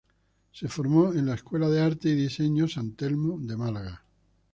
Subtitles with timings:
[0.51, 4.01] Se formó en la Escuela de Arte y Diseño San Telmo de Málaga.